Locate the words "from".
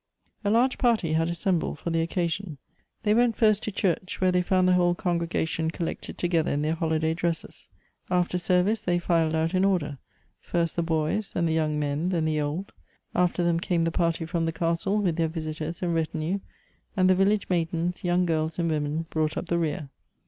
14.25-14.47